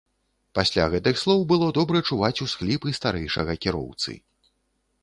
[0.59, 4.19] Пасля гэтых слоў было добра чуваць усхліпы старэйшага кіроўцы.